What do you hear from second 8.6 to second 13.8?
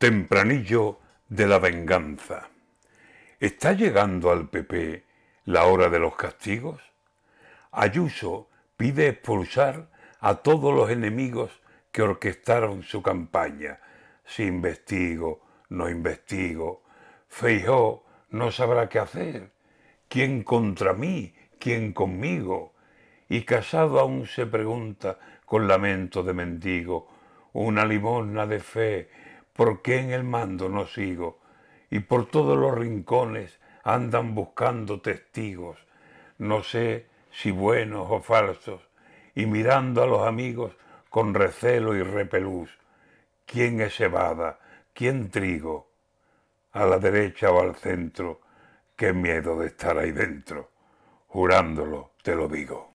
pide expulsar a todos los enemigos que orquestaron su campaña.